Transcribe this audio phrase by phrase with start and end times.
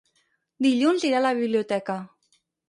[0.65, 1.99] Dilluns irà a la biblioteca.